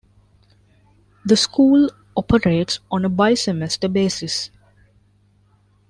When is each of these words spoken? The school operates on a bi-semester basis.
The 1.25 1.37
school 1.37 1.91
operates 2.17 2.79
on 2.89 3.05
a 3.05 3.09
bi-semester 3.09 3.87
basis. 3.87 4.49